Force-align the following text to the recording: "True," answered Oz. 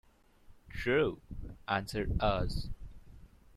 "True," 0.71 1.21
answered 1.67 2.17
Oz. 2.21 2.69